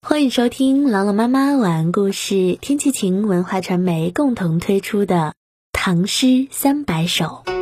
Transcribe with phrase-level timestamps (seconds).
[0.00, 5.16] 欢迎收听朗朗妈妈晚安故事，天气晴文化传媒共同推出的
[5.72, 7.24] 《唐诗三百首》。《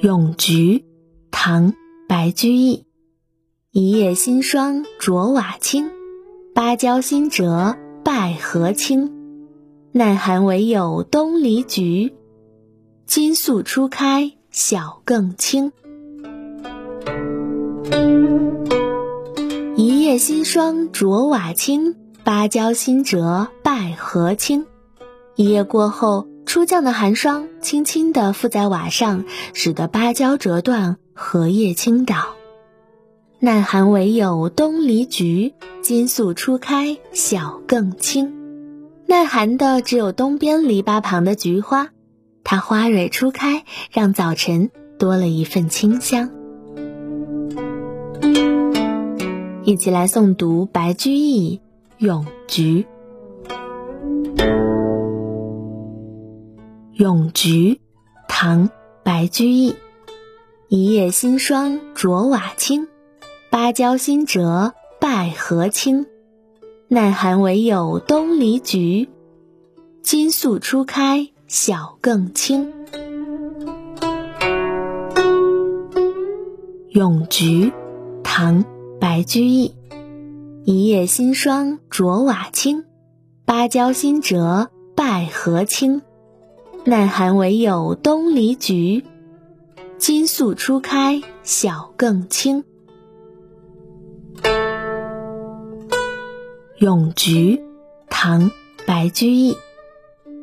[0.00, 0.78] 咏菊》
[1.32, 1.72] 唐·
[2.08, 2.86] 白居易。
[3.72, 5.90] 一夜新霜着瓦青，
[6.54, 9.48] 芭蕉新折败荷青。
[9.90, 12.14] 耐寒唯有东篱菊，
[13.06, 15.72] 金粟初开晓更清。
[19.84, 24.64] 一夜新霜着瓦青，芭蕉新折败荷青。
[25.34, 29.24] 一夜过后，初降的寒霜轻轻地附在瓦上，
[29.54, 32.14] 使得芭蕉折断，荷叶倾倒。
[33.40, 35.52] 耐寒唯有东篱菊，
[35.82, 38.34] 金粟初开晓更清。
[39.08, 41.88] 耐寒的只有东边篱笆旁的菊花，
[42.44, 46.30] 它花蕊初开，让早晨多了一份清香。
[49.64, 51.58] 一起来诵读白居易
[52.04, 52.84] 《咏菊》。
[56.94, 57.74] 《咏菊》
[58.26, 58.68] 唐·
[59.04, 59.76] 白居易。
[60.66, 62.88] 一夜新霜着瓦青，
[63.50, 66.06] 芭蕉新折败荷青。
[66.88, 69.08] 耐寒唯有东篱菊，
[70.02, 72.72] 金粟初开晓更清。
[76.90, 77.66] 《咏菊》
[78.24, 78.64] 唐。
[79.12, 79.74] 白居易，
[80.64, 82.86] 一夜新霜着瓦青，
[83.44, 86.00] 芭蕉新折败荷青。
[86.86, 89.04] 耐寒唯有东篱菊，
[89.98, 92.64] 金粟初开晓更清。
[96.78, 97.56] 《咏菊》
[98.08, 98.48] 唐·
[98.86, 99.58] 白居易，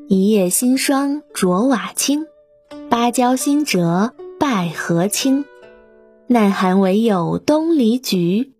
[0.08, 2.28] 一夜新霜着瓦青，
[2.88, 5.46] 芭蕉新折败荷青。
[6.28, 8.54] 耐寒唯有东篱菊，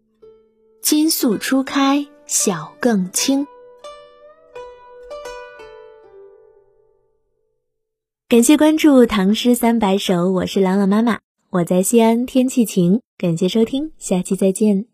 [0.82, 3.46] 金粟初开晓更清。
[8.30, 13.02] 感谢关注《唐诗三百首》，我是朗朗妈妈，我在西安，天气晴。
[13.18, 14.86] 感谢收听，下期再见。